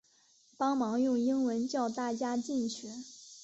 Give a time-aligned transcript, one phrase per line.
[0.57, 2.87] 帮忙用英文叫大家进去